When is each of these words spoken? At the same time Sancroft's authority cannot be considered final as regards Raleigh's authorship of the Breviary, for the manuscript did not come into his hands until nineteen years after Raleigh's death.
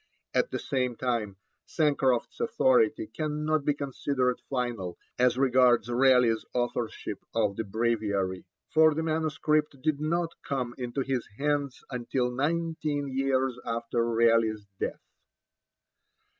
At 0.33 0.49
the 0.49 0.57
same 0.57 0.95
time 0.95 1.37
Sancroft's 1.67 2.39
authority 2.39 3.05
cannot 3.05 3.65
be 3.65 3.75
considered 3.75 4.41
final 4.49 4.97
as 5.19 5.37
regards 5.37 5.89
Raleigh's 5.91 6.43
authorship 6.55 7.19
of 7.35 7.55
the 7.55 7.63
Breviary, 7.63 8.43
for 8.71 8.95
the 8.95 9.03
manuscript 9.03 9.79
did 9.83 10.01
not 10.01 10.33
come 10.41 10.73
into 10.79 11.01
his 11.01 11.27
hands 11.37 11.83
until 11.91 12.31
nineteen 12.31 13.15
years 13.15 13.59
after 13.63 14.03
Raleigh's 14.03 14.65
death. 14.79 15.03